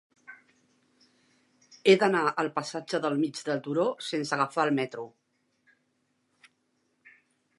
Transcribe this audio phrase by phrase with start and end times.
[1.91, 5.05] He d'anar al passatge del Mig del Turó sense agafar el metro.